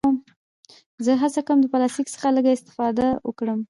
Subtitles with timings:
[1.05, 3.59] زه هڅه کوم چې له پلاستيکه لږ استفاده وکړم.